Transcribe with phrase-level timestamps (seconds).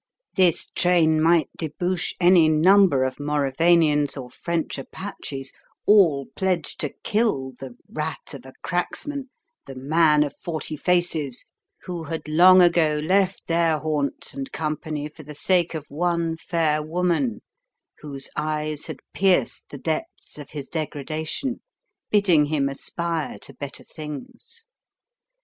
[0.35, 5.51] This train might debouch any number of Maurevanians or French apaches,
[5.85, 9.29] all pledged to kill the "Rat of a Cracksman,"
[9.67, 11.45] the" Man of Forty Faces"
[11.83, 16.81] who had long ago left their haunts and company for the sake of one fair
[16.81, 17.43] woman
[17.99, 21.61] whose eyes had pierced the depths of his degradation,
[22.09, 24.65] bidding him aspire to better things.